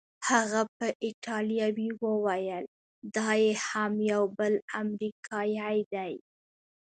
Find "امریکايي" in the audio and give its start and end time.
4.81-5.79